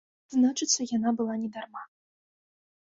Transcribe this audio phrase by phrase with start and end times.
[0.35, 1.83] Значыцца яна была не дарма.